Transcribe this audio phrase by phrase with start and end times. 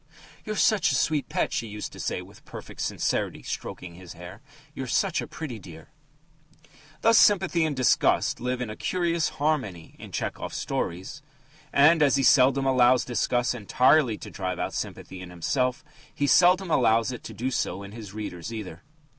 [0.45, 4.41] "'You're such a sweet pet!' she used to say with perfect sincerity, stroking his hair.
[4.73, 5.89] 'You're such a pretty dear!'"
[7.01, 11.21] Thus sympathy and disgust live in a curious harmony in Tchehov's stories.
[11.71, 16.71] And, as he seldom allows disgust entirely to drive out sympathy in himself, he seldom
[16.71, 18.81] allows it to do so in his readers either.